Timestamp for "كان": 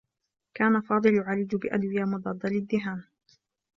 0.53-0.81